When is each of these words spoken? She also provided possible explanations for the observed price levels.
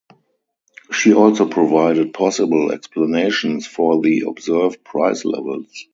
She 0.91 1.13
also 1.13 1.47
provided 1.47 2.11
possible 2.15 2.71
explanations 2.71 3.67
for 3.67 4.01
the 4.01 4.21
observed 4.21 4.83
price 4.83 5.25
levels. 5.25 5.85